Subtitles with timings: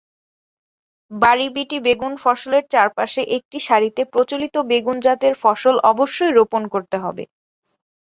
[1.11, 7.23] বারি BT বেগুন ফসলের চারপাশে একটি সারিতে প্রচলিত বেগুন জাতের ফসল অবশ্যই রোপণ করতে হবে।